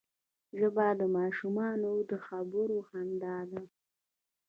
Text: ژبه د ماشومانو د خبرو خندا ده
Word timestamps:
ژبه 0.59 0.87
د 0.99 1.01
ماشومانو 1.17 1.91
د 2.09 2.11
خبرو 2.25 2.77
خندا 2.89 3.37
ده 3.51 3.63